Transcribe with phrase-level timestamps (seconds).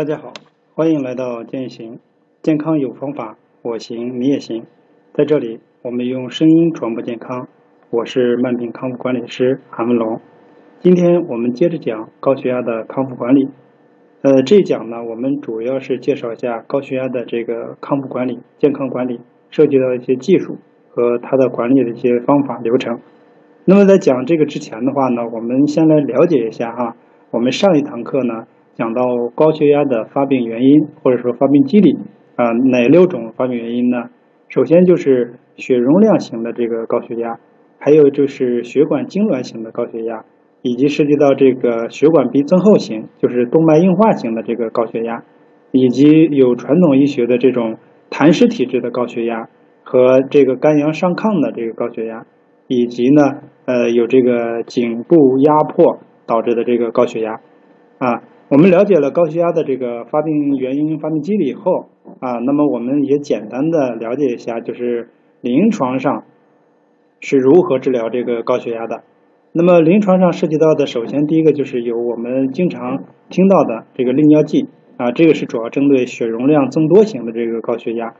[0.00, 0.32] 大家好，
[0.74, 1.98] 欢迎来到健行，
[2.40, 4.64] 健康有方法，我行你也行。
[5.12, 7.48] 在这里，我们用声音传播健康。
[7.90, 10.18] 我是慢病康复管理师韩文龙。
[10.78, 13.50] 今天我们接着讲高血压的康复管理。
[14.22, 19.20] 呃，这一讲呢，我们主要是介绍一下高血压的这个康复管理、健康管理，
[19.50, 20.56] 涉及到一些技术
[20.88, 23.00] 和它的管理的一些方法流程。
[23.66, 26.96] 那么在讲这个之前的话呢，我们先来了解一下哈，
[27.32, 28.46] 我们上一堂课呢。
[28.80, 29.02] 讲到
[29.34, 31.98] 高血压的发病原因，或者说发病机理
[32.34, 34.04] 啊，哪六种发病原因呢？
[34.48, 37.38] 首先就是血容量型的这个高血压，
[37.78, 40.24] 还有就是血管痉挛型的高血压，
[40.62, 45.24] 以及涉及到这个血管壁增厚型，就是动脉硬化型的这个高血压，
[45.72, 47.76] 以及有传统医学的这种
[48.08, 49.50] 痰湿体质的高血压
[49.84, 52.24] 和这个肝阳上亢的这个高血压，
[52.66, 57.40] 以及呢，呃，有这个颈部压迫导致的这个高血压
[57.98, 58.22] 啊。
[58.50, 61.86] 我们了解了高血压的这个发病原因、发病机理以后
[62.18, 65.08] 啊，那么我们也简单的了解一下，就是
[65.40, 66.24] 临床上
[67.20, 69.04] 是如何治疗这个高血压的。
[69.52, 74.66] 那么临床上涉及到的，首先第一个就是有我们经常听到的这个利尿剂
[74.96, 78.14] 啊，这个是主要针对血容量增多型的这个高血压。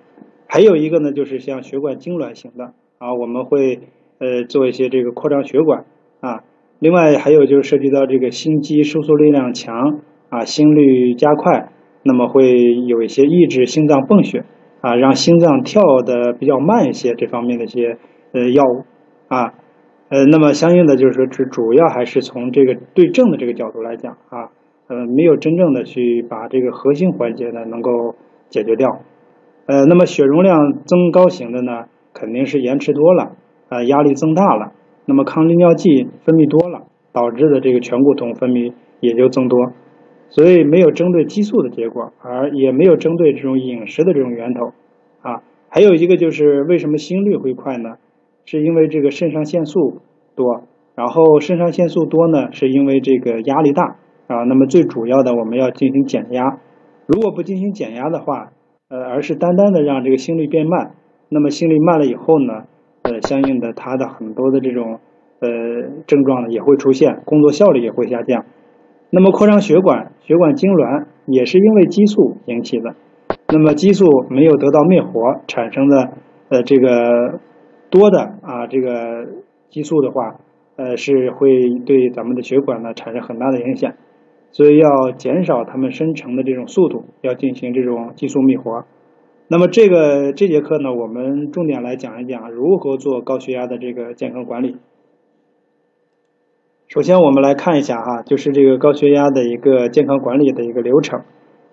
[0.46, 2.66] 还有一个呢，就是像血管痉挛型的
[2.98, 3.80] 啊，我们会
[4.18, 5.86] 呃做一些这个扩张血管
[6.20, 6.44] 啊。
[6.78, 10.02] 另外还有就是涉及到这个心肌收缩力量强。
[10.30, 11.68] 啊，心率加快，
[12.02, 14.44] 那么会有一些抑制心脏泵血
[14.80, 17.98] 啊，让心脏跳的比较慢一些，这方面的一些
[18.32, 18.84] 呃药物
[19.28, 19.52] 啊，
[20.08, 24.48] 呃，那么相应的就是说，主主要还是从这个对症的这个角度来讲啊，
[24.88, 28.14] 呃，没有真正的去把这个核心环节呢能够
[28.48, 28.88] 解决掉，
[29.66, 33.32] 呃，那么血容量增高型的呢，肯定是延迟多了
[33.68, 34.72] 啊，压力增大了，
[35.06, 39.58] 那么抗利尿剂分泌多了，导致的这个醛固酮分泌也就增多。
[40.30, 44.72] 所以没有针对激素的结果，而也没有针对这种饮食的这种源头，
[45.22, 47.96] 啊，还有一个就是为什么心率会快呢？
[48.46, 49.98] 是因为这个肾上腺素
[50.34, 50.62] 多，
[50.94, 53.96] 然后肾上腺素多呢，是因为这个压力大
[54.28, 54.44] 啊。
[54.44, 56.58] 那么最主要的我们要进行减压，
[57.06, 58.52] 如果不进行减压的话，
[58.88, 60.92] 呃，而是单单的让这个心率变慢，
[61.28, 62.64] 那么心率慢了以后呢，
[63.02, 65.00] 呃，相应的它的很多的这种
[65.40, 65.48] 呃
[66.06, 68.44] 症状呢也会出现，工作效率也会下降。
[69.10, 72.94] 那么扩张血管、血管痉挛也是因为激素引起的。
[73.52, 76.12] 那么激素没有得到灭活产生的
[76.48, 77.40] 呃这个
[77.90, 79.26] 多的啊这个
[79.68, 80.36] 激素的话，
[80.76, 81.50] 呃是会
[81.84, 83.92] 对咱们的血管呢产生很大的影响。
[84.52, 88.84] 所以要减少它们生成的这种速度，要进行这种激素灭活。
[89.48, 94.76] 那么这个这节课呢，我们重点来讲一讲如何做高血压的这个健康管理。
[96.92, 101.20] 首先，我们来看一下哈，就是这个高血压的一个健康管理的一个流程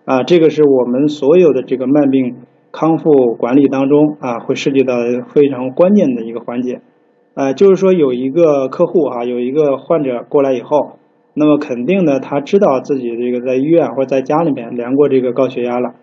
[0.05, 2.35] 啊，这个是我们所有的这个慢病
[2.71, 4.93] 康复管理当中啊，会涉及到
[5.33, 6.81] 非常关键的一个环节
[7.33, 10.99] 啊，就是说有一个客户哈，有一个患者过来以后，
[11.33, 15.95] 那么肯定呢，他知道自己这个在医院或者在家里面量过这个高血压了，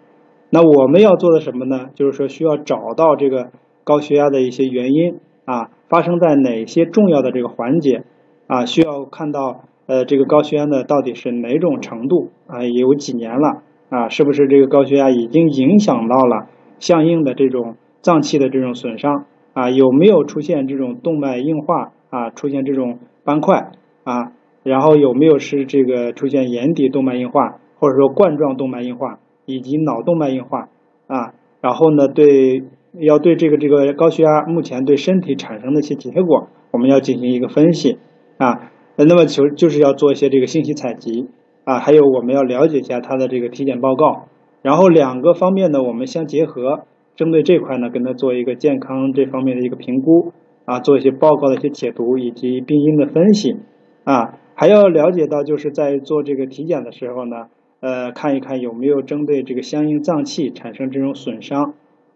[0.51, 1.87] 那我们要做的什么呢？
[1.95, 3.51] 就是说需要找到这个
[3.85, 8.03] 高血压的一些原因啊，发生在哪些重要的这个环节。
[8.47, 12.63] 啊，需要看到呃这个高血压呢到底是哪种程度啊？
[12.65, 14.09] 有几年了啊？
[14.09, 19.25] 是不是这个高血压已经影响到了相应的这种脏器的这种损伤
[19.55, 19.71] 啊？
[19.71, 22.31] 有没有出现这种动脉硬化啊？
[22.31, 23.73] 出现这种斑块
[24.05, 24.33] 啊？
[24.63, 30.69] 然后有没有是这个出现眼底动脉硬化，或者说冠状动脉硬化以及脑动脉硬化
[31.07, 31.33] 啊？
[31.61, 32.63] 然后呢，对
[32.99, 37.99] 要对这个这个高血压目前对身体产生的一些结果，我们要进行一个分析。
[38.37, 41.29] 啊，那么就就是要做一些这个信息采集
[41.65, 44.27] 啊，还有我们要了解一下他的这个体检报告，
[44.63, 46.81] 然后两个方面呢，我们相结合，
[47.15, 50.33] 针对这块呢，跟他做一个健康这方面的一个评估
[50.65, 53.57] 啊，做一些报告的一些解读以及病因的分析
[54.03, 57.47] 啊，还要了解到就是在做这个体检的时候呢，
[57.81, 61.75] 呃，看一看有没有针对这个相应脏器产生这种损伤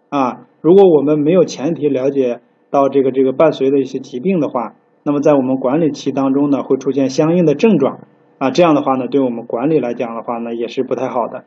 [0.09, 2.41] 啊，如果我们没有前提了解
[2.71, 4.75] 到这个这个伴随的一些疾病的话。
[5.09, 8.01] 那么在我们管理期当中呢，会出现相应的症状
[8.37, 11.45] 啊，这样的话呢，对我们管理来讲的话呢，也是不太好的。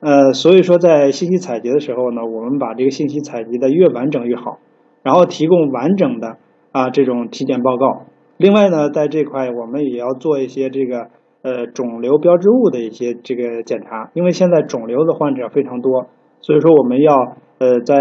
[0.00, 4.60] 呃，所以说在信息采集的时候呢，我们把这个信息采集的越完整越好，
[5.02, 6.38] 然后提供完整的
[6.70, 8.06] 啊这种体检报告。
[8.38, 11.08] 另外呢，在这块我们也要做一些这个
[11.42, 16.06] 呃肿瘤标志物的一些这个检查，因为现在肿瘤的患者非常多，
[16.40, 17.14] 所以说我们要
[17.58, 17.94] 呃在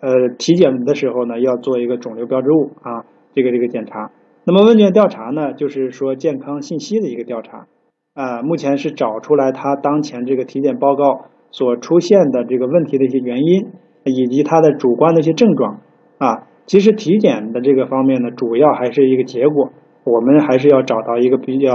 [0.00, 3.02] 呃体检的时候呢，要做一个肿瘤标志物啊。
[3.38, 4.10] 这个这个检查，
[4.42, 7.68] 那么问卷调查呢，就是说健康信息的一个调查。
[8.14, 13.68] 啊，目前是找出来他当前这个体检报告所出现的这个问题的一些原因，
[14.02, 15.78] 以及他的主观的一些症状。
[16.18, 16.48] 啊。
[16.66, 19.70] 其实体检的这个方面呢，主要还是一个结果，
[20.04, 21.72] 我们还是要找到一个比较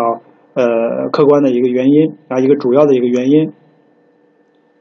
[0.54, 3.54] 呃客观的一个原因啊，一个主要的一个原因。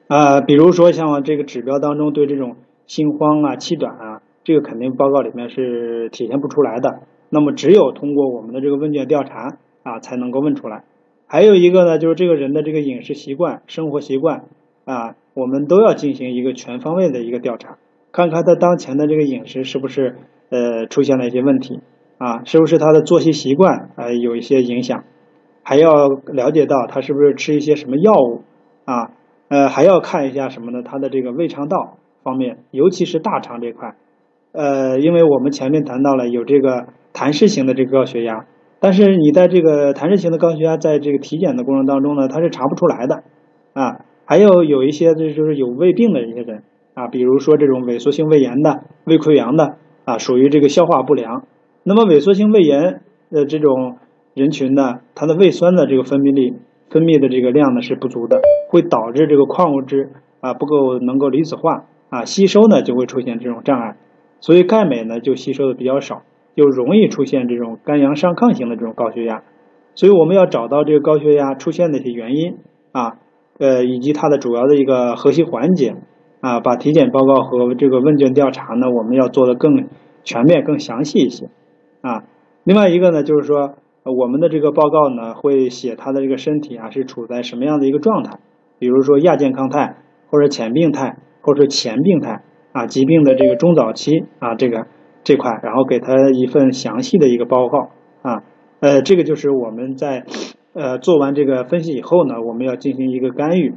[0.09, 2.57] 啊，比如说像这个指标当中对这种
[2.87, 4.12] 心慌啊、气短啊，
[4.45, 7.03] 这个肯定报告里面是体现不出来的。
[7.31, 10.85] 那么只有通过我们的这个问卷调查啊，才能够问出来。
[11.27, 14.45] 还有一个呢，就是这个人的这个饮食习惯、生活习惯
[14.85, 17.79] 啊，我们都要进行一个全方位的一个调查，
[18.13, 20.17] 看看他当前的这个饮食是不是
[20.51, 21.81] 呃出现了一些问题
[22.19, 25.05] 啊，是不是他的作息习惯呃有一些影响，
[25.63, 28.43] 还要了解到他是不是吃一些什么药物
[28.85, 29.13] 啊，
[29.49, 30.83] 呃还要看一下什么呢？
[30.83, 33.97] 他的这个胃肠道方面，尤其是大肠这块，
[34.53, 38.47] 呃，因为我们前面谈到了有这个痰湿型的这个高血压。
[38.81, 43.23] 但是你在这个痰湿型的高血压，在这个体检的过程当中呢，它是查不出来的
[43.75, 44.05] 啊。
[44.25, 46.63] 还有有一些就是有胃病的一些人
[46.95, 51.45] 啊，比如说这种萎缩性胃炎的、胃溃疡的啊，属于这个消化不良。
[51.85, 53.99] 那么萎缩性胃炎的这种
[54.35, 56.57] 人群呢，它的胃酸的这个分泌力、
[56.91, 58.41] 分泌的这个量呢是不足的，
[58.71, 60.11] 会导致这个矿物质
[60.41, 63.97] 啊不够能够离子化啊，吸收呢就会出现这种障碍，
[64.43, 66.21] 所以钙镁呢就吸收的比较少。
[66.55, 69.43] 就容易出现这种肝阳上亢型的这种高血压，
[69.95, 72.59] 所以我们要找到这个高血压出现的一些原因
[72.93, 73.17] 啊，
[73.59, 75.95] 呃，以及它的主要的一个核心环节
[76.43, 79.89] 啊，把体检报告和这个问卷调查呢，我们要做的更
[80.25, 81.47] 全面、更详细一些
[82.03, 82.25] 啊。
[82.65, 88.41] 另外一个呢，就是说我们的这个报告呢，会写他的这个身体啊是处在什么样的一个状态，
[88.79, 89.97] 比如说亚健康态，
[90.29, 94.87] 或者浅病态，或者前病态啊，疾病的这个中早期啊，这个。
[95.25, 97.91] 这块，然后给他一份详细的一个报告
[98.23, 98.43] 啊，
[98.81, 100.25] 呃，这个就是我们在
[100.73, 103.73] 呃做完这个分析以后呢，我们要进行一个干预，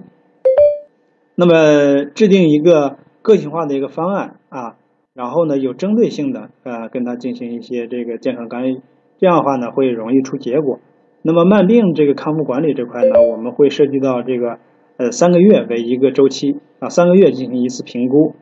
[1.35, 4.77] 那么制定一个个性化的一个方案啊，
[5.13, 8.81] 然后呢有针对性的呃跟他进行一些这个健康干预，
[9.19, 10.79] 这样的话呢会容易出结果。
[11.21, 14.57] 那么慢病这个康复管理这块呢，我们会涉及到这个
[14.97, 18.33] 呃三个月为一个周期啊，三个月进行一次评估。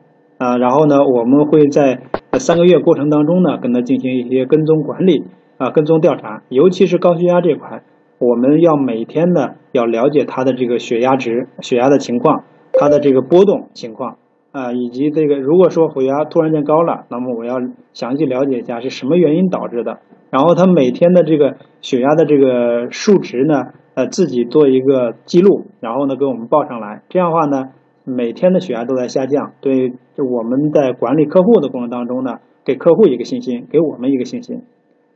[0.44, 2.00] 啊，然后呢，我们会在
[2.32, 5.24] 三个月过程当中呢，跟他进行一些跟踪管理
[5.56, 7.82] 啊，跟踪调查，尤其是高血压这块，
[8.18, 12.44] 我们要每天呢要了解他的这个血压值、血压的情况，
[12.74, 14.18] 他的这个波动情况
[14.52, 17.54] 啊，以及这个如果说血压突然间高了，那么我要
[17.94, 23.62] 详细了解一下是什么原因导致的，然后他每天的这个血压的这个数值呢，
[23.94, 27.70] 呃，自己做一个记录，然后呢给我们报上来，这样的话呢。
[28.04, 34.62] 每天的血压都在下降，对，就我们在管理客户的过程当中呢，给客户一个信心，给我们一个信心。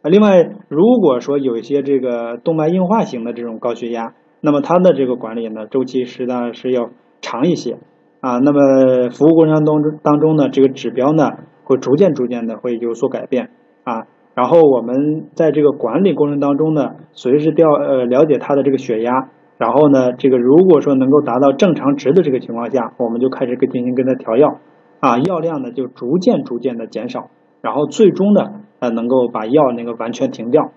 [0.00, 6.88] 啊，另外，如果说有一些这个动脉硬化型的这种高血压，那么它的这个管理呢，周期实际上是要
[7.20, 7.76] 长一些
[8.20, 8.38] 啊。
[8.38, 11.30] 那么服务过程当中当中呢，这个指标呢，
[11.64, 13.50] 会逐渐逐渐的会有所改变
[13.84, 14.06] 啊。
[14.34, 19.28] 然后我们在这个管理过程当中呢，随时调呃了解他的这个血压。
[19.58, 24.60] 然后呢，这个如果说能够达到正常值的这个情况下，我们就开始跟进行跟他调药，
[25.00, 27.28] 啊，药量呢就逐渐逐渐的减少，
[27.60, 30.70] 然后最终呢，呃，能够把药那个完全停掉，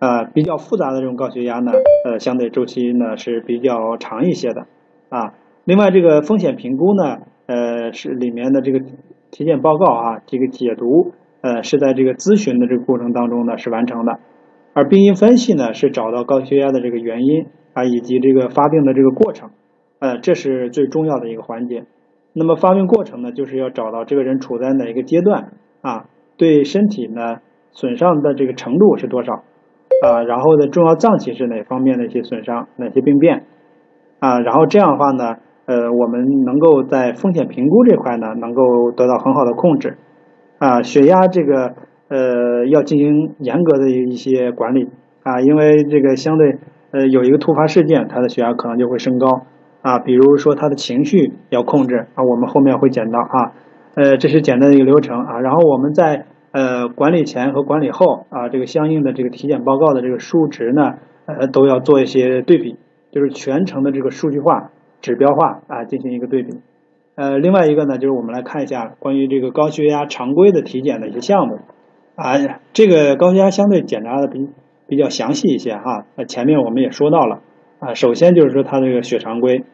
[0.00, 1.72] 啊，比较复杂的这种高血压呢，
[2.04, 4.66] 呃，相对周期呢是比较长一些的，
[5.08, 5.32] 啊，
[5.64, 8.80] 另外这个风险评估呢，呃，是里面的这个
[9.30, 14.18] 体检报告啊，这个解读，呃，是在这个咨询的这个过程当中呢是完成的，
[14.74, 17.46] 而病因分析呢是找到高血压的这个原因。
[17.72, 19.50] 啊，以及这个发病的这个过程，
[20.00, 21.84] 呃，这是最重要的一个环节。
[22.32, 27.38] 那么发病过程呢，就是要找到这个人处在哪一个阶段啊，对身体呢
[27.72, 29.42] 损伤的这个程度是多少
[30.04, 33.46] 啊，然后的重要脏器是哪方面的一些损伤，哪些病变
[34.20, 35.36] 啊，然后这样的话呢，
[35.66, 39.98] 呃，我们能够在风险评估这块呢，能够得到很好的控制
[40.58, 41.74] 啊，血压这个
[42.08, 44.88] 呃要进行严格的一些管理
[45.24, 46.58] 啊，因为这个相对。
[46.92, 49.46] 呃，有一个突发事件，他的血压可能就会升高
[49.82, 49.98] 啊。
[50.00, 53.52] 比如说他的情绪要控制啊，我们后面会讲到啊。
[53.94, 55.40] 呃，这是简单的一个流程啊。
[55.40, 60.94] 然后我们在呃管理前和管理后啊，这个相应的这个体检报告的这个数值呢，
[61.26, 62.76] 呃，都要做一些对比，
[63.12, 64.70] 就是全程的这个数据化、
[65.00, 66.50] 指标化啊，进行一个对比。
[67.14, 71.58] 呃，另外一个呢，就是我们来看一下关于这个高血压常规的体检的一些项目
[72.16, 72.34] 啊。
[72.72, 74.48] 这个高血压相对检查的比。
[74.90, 77.42] 比较详细一些哈，那前面我们也说到了
[77.78, 79.64] 啊，首先就是说它这个血常规、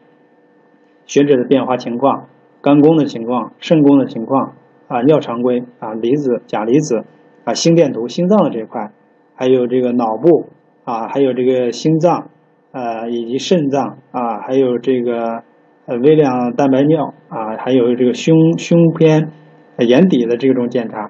[1.07, 2.27] 血脂的变化情况、
[2.61, 4.53] 肝功的情况、肾功的情况
[4.87, 7.03] 啊、尿常规啊、离子、钾离子
[7.45, 8.91] 啊、心电图、心脏的这一块，
[9.33, 10.49] 还有这个脑部
[10.83, 12.29] 啊，还有这个心脏
[12.71, 15.41] 呃以及肾脏啊，还有这个
[15.87, 19.31] 呃微量蛋白尿啊，还有这个胸胸片
[19.79, 21.09] 眼底的这种检查，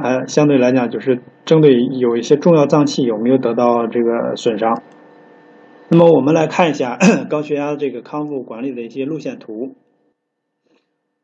[0.00, 4.80] 呃，相对来讲就是针对有一些重要脏器有没有得到这个损伤。
[5.90, 6.96] 那么我们来看一下
[7.28, 9.74] 高血压这个康复管理的一些路线图。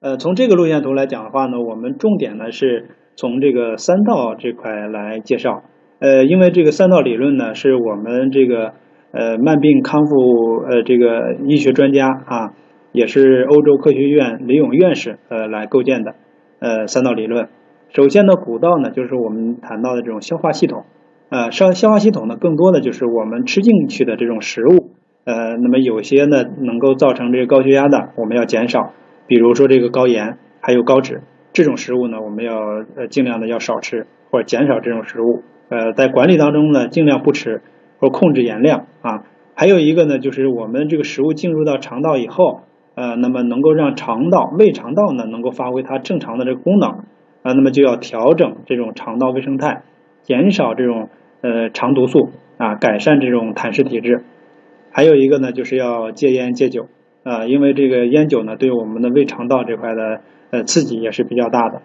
[0.00, 5.62] 呃，从这个路线图来讲的话呢，我们重点呢是从这个三道这块来介绍。
[6.00, 8.72] 呃，因为这个三道理论呢，是我们这个
[9.12, 12.54] 呃慢病康复呃这个医学专家啊，
[12.90, 16.16] 也是欧洲科学院李勇院士呃来构建的
[16.58, 17.48] 呃三道理论。
[17.94, 20.82] 首先呢，古道呢就是我们谈到的这种消化系统，
[21.30, 24.90] 呃消消化系统呢更多的就是我们吃进去的这种食物，
[25.22, 28.90] 呃那么有些呢能够造成这个高血压的，我们要减少。
[29.28, 31.22] 比如说这个高盐还有高脂
[31.52, 32.56] 这种食物呢，我们要
[32.96, 35.44] 呃尽量的要少吃或者减少这种食物。
[35.68, 37.62] 呃，在管理当中呢，尽量不吃
[38.00, 39.22] 或控制盐量啊。
[39.54, 42.62] 还有一个呢，就是我们这个食物进入到肠道以后，
[42.96, 47.04] 呃，那么能够让肠道胃肠道呢能够发挥它正常的这个功能
[47.44, 49.82] 啊，那么就要调整这种肠道微生态，
[50.22, 51.10] 减少这种
[51.42, 54.24] 呃肠毒素啊，改善这种痰湿体质。
[54.90, 56.88] 还有一个呢，就是要戒烟戒酒。
[57.22, 60.20] 啊，因为这个烟酒呢，对我们的胃肠道这块的
[60.50, 61.80] 呃刺激也是比较大的。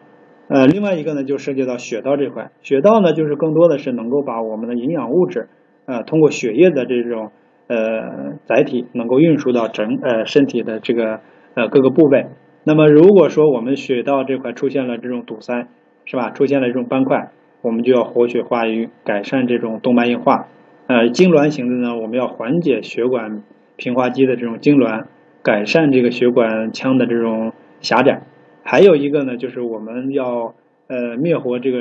[0.49, 2.51] 呃，另外一个呢，就涉及到血道这块。
[2.61, 5.47] 血道呢，就是更多的是能够把我们的营养物质，
[5.85, 7.31] 呃，通过血液的这种
[7.67, 11.21] 呃载体，能够运输到整呃身体的这个
[11.53, 12.25] 呃各个部位。
[12.63, 15.67] 那么如果说我们血道这块出现了这种堵塞，
[16.05, 16.29] 是吧？
[16.31, 20.47] 出现了这种斑块，我们就要活血化瘀，改善这种动脉硬化。
[20.87, 23.43] 呃，痉挛型的呢，我们要缓解血管
[23.77, 25.05] 平滑肌的这种痉挛。
[25.41, 28.23] 改善这个血管腔的这种狭窄，
[28.61, 30.53] 还有一个呢，就是我们要
[30.87, 31.79] 呃灭活这个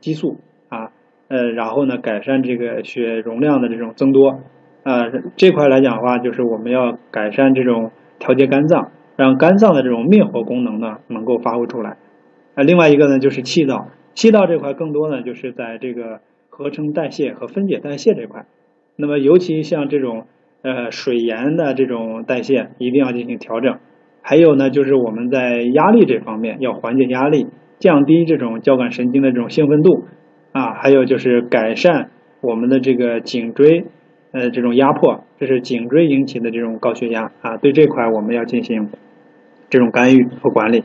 [0.00, 0.36] 激素
[0.68, 0.90] 啊，
[1.28, 4.40] 呃，然后呢改善这个血容量的这种增多
[4.82, 11.96] 啊，这块来讲的话，就是我们要改善这种调节肝脏，让肝脏的这种灭活功能呢能够发挥出来
[12.54, 12.62] 啊。
[12.62, 18.46] 另外一个呢就是气道，气道这块更多呢就是在这个合成代谢和分解代谢这块，
[18.96, 20.26] 那么尤其像这种。
[20.66, 23.80] 呃，水盐的这种代谢一定要进行调整，
[24.22, 30.04] 还有呢，就是我们在压力这方面要缓解压力，降低这种交感神经的这种兴奋度
[30.52, 33.84] 啊，还有就是改善我们的这个颈椎
[34.32, 38.88] 呃这种压迫，这是颈椎引起的这种高血压啊，对这块我们要进行
[39.74, 40.84] 这种干预和管理。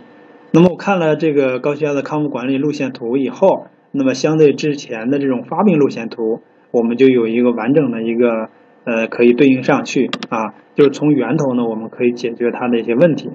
[0.52, 6.42] 那么我看了这个高血压的康复管理路线图以后，那么相对之前的这种发病路线图，
[6.72, 8.50] 我们就有一个完整的一个。
[8.86, 13.30] 呃，可以对应上去啊，就是从源头呢，我们可以解决它的一些问题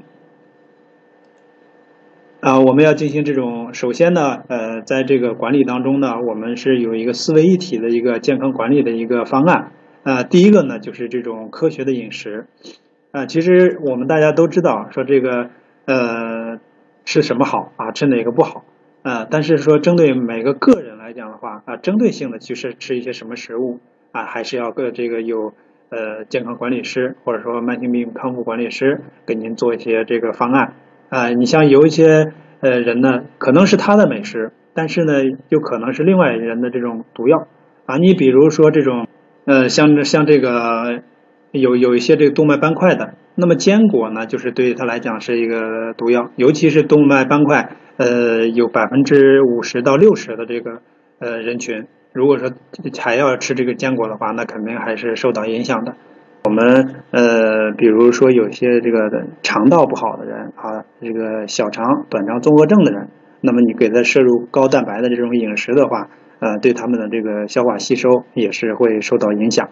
[2.41, 2.59] 啊。
[2.59, 9.71] 我们要进行这种，首先呢，呃，在这个管理当中呢，我们是有一个四位一体的一个健康管理的一个方案
[10.03, 10.25] 啊。
[10.25, 12.47] 第一个呢，就是这种科学的饮食
[13.15, 13.27] 啊。
[13.27, 15.49] 其实我们大家都知道，说这个
[15.87, 16.59] 呃
[17.07, 18.65] 吃什么好啊，吃哪个不好
[19.03, 19.27] 啊。
[19.31, 23.81] 但是说针对每个个人来讲的话啊，针对性的去吃吃一些什么食物。
[24.17, 25.55] 啊，还是要个这个有
[25.89, 30.75] 呃健康管理师或者说慢性病康复管理师给您做一些这个方案
[31.09, 31.31] 啊。
[31.31, 35.15] 你像有一些呃人呢，可能是他的美食，但是呢，
[35.49, 37.49] 又可能是另外人的这种毒药
[37.87, 37.97] 啊。
[37.97, 39.09] 你比如说这种
[39.47, 41.03] 呃像像这个
[41.55, 50.83] 有有一些这个动脉斑块的，那么坚果呢，就是对他来讲是一个毒药，尤其是动脉斑块呃有百分之五十到六十的这个
[51.21, 51.87] 呃人群。
[52.13, 52.51] 如果说
[53.01, 55.95] 还要吃这个坚果的话，那肯定还是受到影响的。
[56.45, 58.99] 我们呃，比如说有些这个
[59.43, 63.09] 肠道不好的人啊，这个小肠短肠综合症的人，
[63.41, 66.09] 那么你给他摄入高蛋白的这种饮食的话，
[66.41, 69.69] 呃，对他们的这个消化吸收也是会受到影响。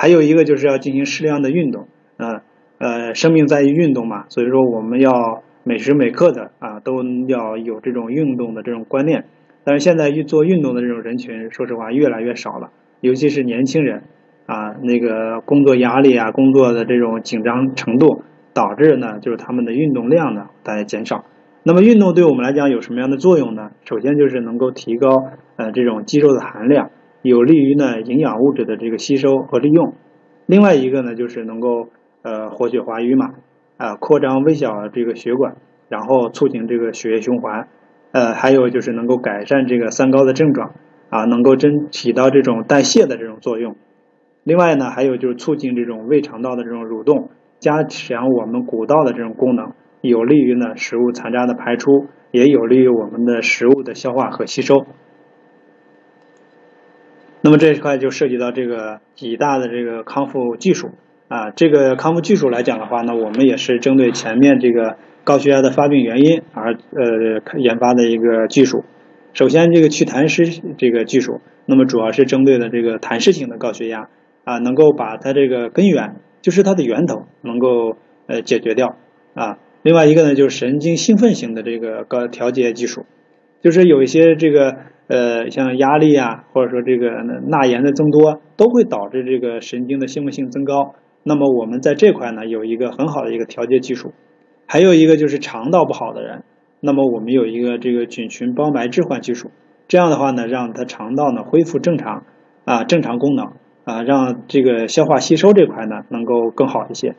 [0.00, 2.40] 还有一个就是要进行适量的运动，啊
[2.78, 9.26] 呃，生命在于运动嘛，所以说我们要每时每刻的啊都要有这种运动的这种观念。
[9.62, 12.70] 但是现在做运动的这种人群，说实话越来越少了，
[13.02, 14.04] 尤其是年轻人
[14.46, 18.22] 啊，那个工作压力啊，工作的这种紧张程度，
[18.54, 21.26] 导致呢就是他们的运动量呢在减少。
[21.62, 23.72] 那么运动对我们来讲有什么样的作用呢？
[23.84, 25.10] 首先就是能够提高
[25.56, 26.90] 呃这种肌肉的含量，
[27.22, 29.94] 有利于呢营养物质的这个吸收和利用。
[30.46, 31.88] 另外一个呢就是能够
[32.22, 33.26] 呃活血化瘀嘛，
[33.76, 35.56] 啊扩张微小的这个血管，
[35.88, 37.68] 然后促进这个血液循环。
[38.12, 40.72] 呃，还有就是能够改善这个三高的症状
[41.10, 43.76] 啊，能够真起到这种代谢的这种作用。
[44.42, 54.86] 另外呢，还有就是促进这种胃肠道的这种蠕动，加强我们谷道的这种功能，有利于呢食物残渣的排出，也有利于我们的食物的消化和吸收。
[57.42, 60.90] 那么这一块就涉及到这个几大的这个康复技术
[61.28, 68.84] 啊，这个康复技术来讲的话呢，我们也是针对前面这个高血压的发病原因而呃研发的一个技术。
[69.32, 74.10] 首先，这个去痰湿这个技术，那么主要是针对的这个痰湿型的高血压
[74.44, 78.96] 啊，能够把它这个根源，就是它的源头能够呃解决掉
[79.32, 79.56] 啊。
[79.82, 83.06] 另外一个呢，就是神经兴奋型的这个高调节技术，
[83.62, 84.76] 就是有一些这个。
[85.10, 87.10] 呃，像压力啊，或者说这个
[87.48, 90.94] 钠盐的增多，都会导致这个神经的兴奋性增高。
[91.24, 94.12] 那么我们在这块呢，有一个很好的一个调节技术。
[94.66, 96.44] 还有一个就是肠道不好的人，
[96.78, 99.50] 那么我们有一个这个菌群包埋置换技术。
[99.88, 102.22] 这样的话呢，让他肠道呢恢复正常
[102.64, 103.46] 啊，正常功能
[103.82, 107.16] 啊，让这个消化吸收这块呢能够更好一些。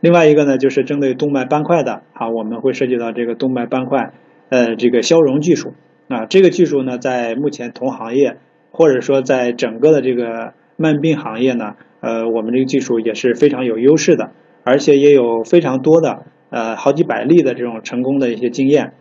[0.00, 4.12] 另外一个呢，就是针对动脉斑块的啊，我们会涉及到这个动脉斑块
[4.48, 5.74] 呃这个消融技术。
[6.10, 8.36] 啊，这个技术呢，在目前同行业
[8.72, 14.32] 或者说在整个的这个慢病行业呢，呃，我们这个技术也是非常有优势的，
[14.64, 18.94] 而且也有非常多的呃好几百例的这种成功的一些经验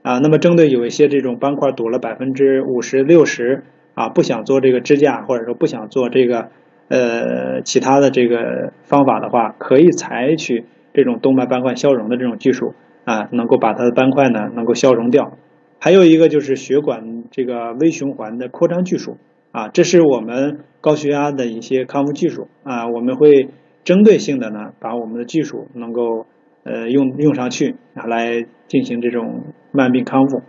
[0.00, 0.18] 啊。
[0.20, 6.48] 那么，针对有一些这种斑块堵了百分之五十六十啊，不想做这个支架或者说不想做这个
[6.88, 12.72] 呃其他的这个方法的话，可以采取这种动脉斑块消融的这种技术
[13.04, 15.36] 啊，能够把它的斑块呢能够消融掉。
[15.78, 19.18] 还有一个就是血管这个微循环的扩张技术。
[19.52, 22.48] 啊，这是我们高血压的一些康复技术。
[22.62, 23.48] 啊，我们会
[23.84, 26.26] 针对性的呢，把我们的技术能够
[26.64, 30.42] 呃用用上去啊，来进行这种慢病康复。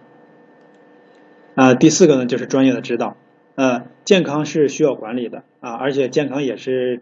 [1.55, 1.73] 啊。
[1.73, 3.15] 第四个呢，就是专业的指导。
[3.55, 5.43] 呃，健康是需要管理的。
[5.61, 7.01] 啊，而且健康也是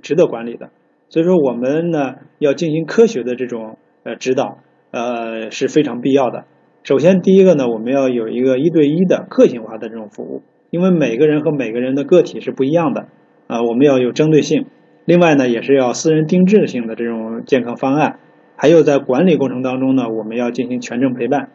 [0.00, 0.70] 值得管理的，
[1.08, 4.58] 所以说我们呢要进行科学的这种呃指导
[4.92, 6.44] 呃是非常必要的。
[6.82, 13.08] 首先，第一个呢，我们要有一个一对一的个性化的这种服务，因为每个人和每个人的个体是不一样的
[13.48, 14.64] 啊，我们要有针对性。
[15.04, 18.18] 另外呢，也是要私人定制性的这种健康方案。
[18.56, 21.50] 还有在管理过程当中呢，我们要进行全程陪伴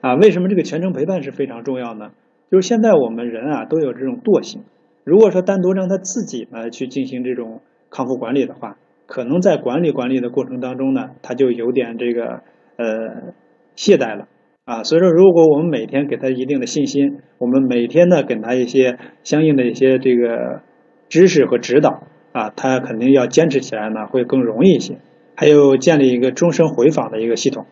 [0.00, 0.14] 啊。
[0.14, 2.10] 为什么这个全程陪伴是非常重要呢？
[2.50, 4.62] 就是现在我们人啊都有这种惰性，
[5.04, 8.76] 如果说单独让他自己呢去进行这种康复管理的话，
[9.06, 12.42] 可能在管理管理的过程当中呢，他就有点这个
[12.76, 13.32] 呃
[13.74, 14.28] 懈怠了。
[14.68, 20.60] 啊，所以说，如果我们每天给他一定的信心，我们每天呢给他一些相应的一些这个
[21.08, 22.02] 知识和指导
[22.32, 24.98] 啊，他肯定要坚持起来呢，会更容易一些。
[25.34, 27.64] 还有建立一个终身回访的一个系统，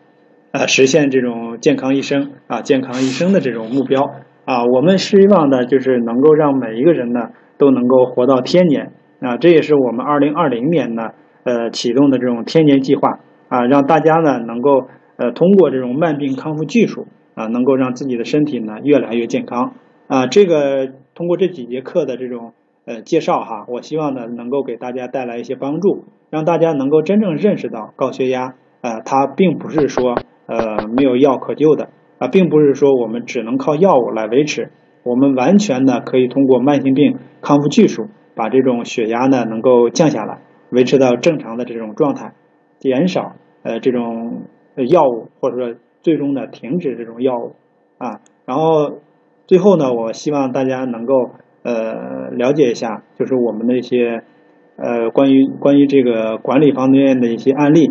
[0.52, 4.02] 啊，实现这种健康一生啊，健康一生的这种目标
[4.46, 7.28] 啊，我们希望呢，就是能够让每一个人呢
[7.58, 11.10] 都能够活到天年啊，这也是我们二零二零年呢
[11.44, 14.88] 呃启动的这种天年计划啊，让大家呢能够。
[15.16, 19.72] 呃，通过这种慢病康复技术啊，能够让自己的身体呢越来越健康
[20.08, 20.26] 啊。
[20.26, 22.52] 这个通过这几节课的这种
[22.84, 34.70] 呃介绍哈，我希望呢能够给大家带来一些帮助，让大家能够真正认识到高血压呃它并不是说呃没有药可救的啊，并不是说我们只能靠药物来维持，
[35.02, 42.34] 我们完全呢可以通过慢性病康复技术把这种血压呢能够降下来，维持到正常的这种状态，
[42.78, 44.42] 减少呃这种。
[44.84, 47.56] 药物或者说最终的停止这种药物
[47.98, 49.00] 啊，然后
[49.46, 51.30] 最后呢，我希望大家能够
[51.62, 54.22] 呃了解一下，就是我们的一些
[54.76, 57.90] 呃关于关于这个管理方面的一些案例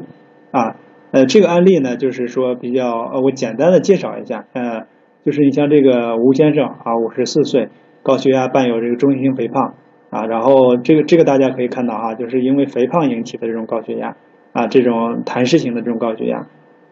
[0.51, 0.75] 啊，
[1.11, 4.85] 呃这个案例呢就是说比较呃我简单的介绍一下，呃
[5.25, 7.69] 就是你像这个吴先生啊，五十四岁，
[8.03, 9.73] 高血压伴有这个中性肥胖
[10.11, 14.15] 啊，然后这个这个大家可以看到啊，就是因为肥胖引起的这种高血压
[14.53, 16.45] 啊，这种痰湿型的这种高血压。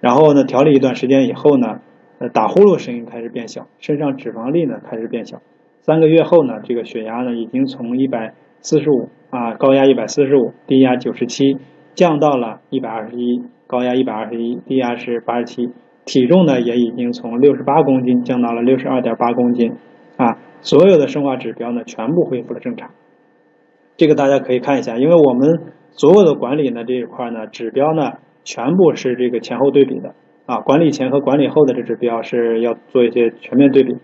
[0.04, 1.80] 然后呢，调理一段时间以后呢，
[2.20, 5.38] 呃，打呼噜声音开始变小，身上脂肪粒呢开始变小。
[5.80, 11.56] 三个月后呢，这个血压呢已经从一百四十五啊，高压一百四十五，低压九十七，
[11.96, 15.70] 降到了一百二十一，高压一百二十一，低压是八十七。
[16.04, 19.72] 体重呢也已经从六十八公斤降到了六十二点八公斤，
[20.18, 22.90] 啊，所有的生化指标呢全部恢复了正常。
[23.96, 25.62] 这个大家可以看一下，因为我们
[25.92, 28.12] 所有的管理呢这一块呢指标呢。
[28.44, 30.14] 全部是这个前后对比的。
[30.46, 33.96] 啊，管理前和管理后的这指标是要做一些全面对比。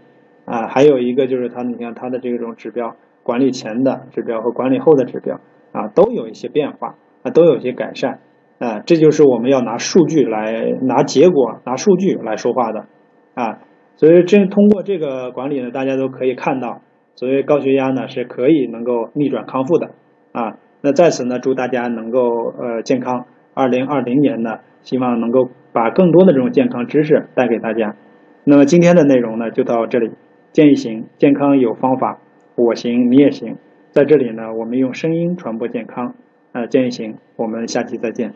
[0.45, 5.35] 啊，还有一个就是它，你看它的这种指标，管理前的指标和管理后的指标
[5.73, 8.19] 啊，都有一些变化啊，都有一些改善。
[8.57, 12.85] 啊，这就是我们要拿数据来拿结果拿数据来说话的。
[13.35, 13.59] 啊，
[13.97, 16.81] 所以这通过这个管理呢，大家都可以看到，
[17.15, 19.91] 所谓高血压呢是可以能够逆转康复的。
[20.31, 22.21] 啊，那在此呢，祝大家能够
[22.57, 23.25] 呃健康。
[23.59, 27.93] 二零二零年呢，希望能够把更多的这种健康知识带给大家。
[28.45, 30.11] 那么今天的内容呢，就到这里。
[30.53, 32.19] 建议行健康有方法，
[32.55, 33.57] 我行你也行。
[33.91, 36.15] 在这里呢，我们用声音传播健康。
[36.53, 38.33] 呃，建议行，我们下期再见。